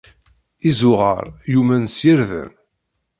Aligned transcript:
Izuɣar, 0.69 1.25
ɣummen 1.53 1.83
s 1.95 1.97
yirden. 2.05 2.51